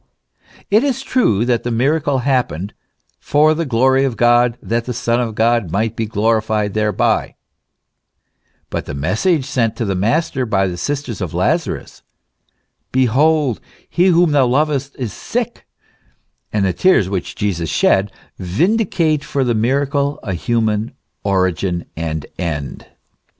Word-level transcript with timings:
It 0.71 0.83
is 0.83 1.03
true 1.03 1.45
that 1.45 1.61
the 1.61 1.69
miracle 1.69 2.17
happened" 2.25 2.73
for 3.31 3.53
the 3.53 3.67
glory 3.67 4.03
of 4.03 4.17
God, 4.17 4.57
that 4.59 4.85
the 4.85 4.95
Son 4.95 5.19
of 5.21 5.35
God 5.35 5.69
might 5.69 5.93
he 5.99 6.07
glorified 6.07 6.73
thereby;" 6.73 7.35
but 8.71 8.85
the 8.87 8.95
message 8.95 9.45
sent 9.45 9.75
to 9.75 9.85
the 9.85 9.93
Master 9.93 10.47
by 10.47 10.65
the 10.65 10.75
sisters 10.75 11.21
of 11.21 11.35
Lazarus, 11.35 12.01
"Behold, 12.91 13.61
he 13.87 14.07
whom 14.07 14.31
thou 14.31 14.47
lovest, 14.47 14.95
is 14.97 15.13
sick," 15.13 15.67
and 16.51 16.65
the 16.65 16.73
tears 16.73 17.07
which 17.07 17.35
Jesus 17.35 17.69
shed, 17.69 18.11
vindicate 18.39 19.23
for 19.23 19.43
the 19.43 19.53
miracle 19.53 20.17
a 20.23 20.33
human 20.33 20.95
origin 21.23 21.85
and 21.95 22.25
end. 22.39 22.87